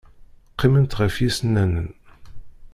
Qqiment 0.51 0.97
ɣef 0.99 1.15
yisennanen. 1.19 1.87